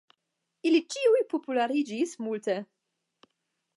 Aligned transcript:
Ili 0.69 0.79
ĉiuj 0.93 1.21
populariĝis 1.33 2.17
multe. 2.29 2.57